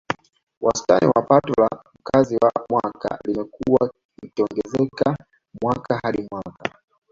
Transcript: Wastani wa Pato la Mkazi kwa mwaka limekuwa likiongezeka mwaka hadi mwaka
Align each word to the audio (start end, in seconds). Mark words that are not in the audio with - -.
Wastani 0.61 1.07
wa 1.15 1.21
Pato 1.21 1.53
la 1.61 1.69
Mkazi 1.99 2.37
kwa 2.39 2.65
mwaka 2.69 3.19
limekuwa 3.25 3.91
likiongezeka 4.23 5.17
mwaka 5.63 5.99
hadi 6.03 6.27
mwaka 6.31 6.77